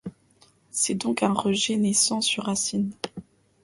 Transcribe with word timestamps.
C'est 0.71 0.95
donc 0.95 1.21
un 1.21 1.31
rejet 1.31 1.75
naissant 1.75 2.21
sur 2.21 2.45
racine. 2.45 2.89